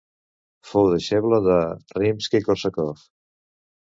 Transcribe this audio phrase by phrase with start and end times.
[0.69, 1.57] Fou deixeble de
[1.99, 3.05] Rimski-Kórsakov.